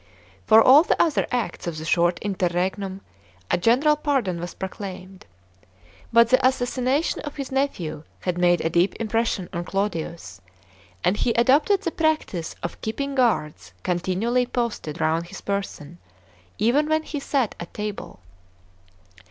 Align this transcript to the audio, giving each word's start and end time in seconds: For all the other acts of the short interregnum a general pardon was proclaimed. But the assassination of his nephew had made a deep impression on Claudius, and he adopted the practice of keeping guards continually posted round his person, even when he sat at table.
For 0.47 0.63
all 0.63 0.81
the 0.81 0.99
other 0.99 1.27
acts 1.29 1.67
of 1.67 1.77
the 1.77 1.85
short 1.85 2.17
interregnum 2.23 3.01
a 3.51 3.57
general 3.59 3.95
pardon 3.95 4.39
was 4.39 4.55
proclaimed. 4.55 5.27
But 6.11 6.29
the 6.29 6.43
assassination 6.43 7.19
of 7.21 7.35
his 7.35 7.51
nephew 7.51 8.01
had 8.21 8.39
made 8.39 8.61
a 8.61 8.69
deep 8.71 8.95
impression 8.95 9.47
on 9.53 9.63
Claudius, 9.63 10.41
and 11.03 11.17
he 11.17 11.33
adopted 11.33 11.83
the 11.83 11.91
practice 11.91 12.55
of 12.63 12.81
keeping 12.81 13.13
guards 13.13 13.73
continually 13.83 14.47
posted 14.47 14.99
round 14.99 15.27
his 15.27 15.41
person, 15.41 15.99
even 16.57 16.89
when 16.89 17.03
he 17.03 17.19
sat 17.19 17.53
at 17.59 17.71
table. 17.75 18.21